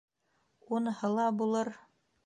[0.77, 1.73] —Уныһы ла булыр.